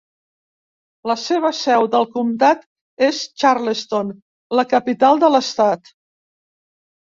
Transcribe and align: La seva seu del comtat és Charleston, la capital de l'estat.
La 1.11 1.15
seva 1.23 1.51
seu 1.57 1.85
del 1.97 2.07
comtat 2.15 2.65
és 3.09 3.21
Charleston, 3.43 4.13
la 4.61 4.69
capital 4.75 5.25
de 5.27 5.33
l'estat. 5.37 5.97